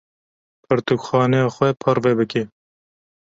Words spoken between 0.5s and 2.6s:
Pirtûkxaneya xwe parve bike.